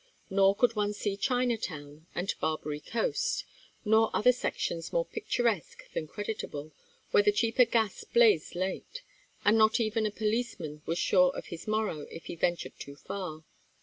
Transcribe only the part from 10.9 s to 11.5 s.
sure of